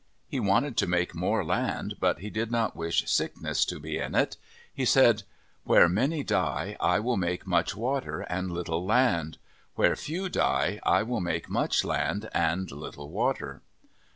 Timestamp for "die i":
6.23-6.99, 10.27-11.03